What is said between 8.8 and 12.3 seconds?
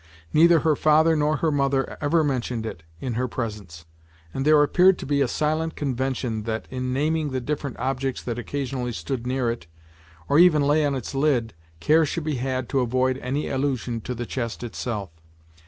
stood near it, or even lay on its lid, care should